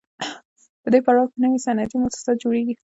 په 0.81 0.87
دې 0.93 0.99
پړاو 1.05 1.31
کې 1.31 1.37
نوي 1.43 1.59
صنعتي 1.65 1.95
موسسات 2.01 2.35
جوړېږي 2.43 2.75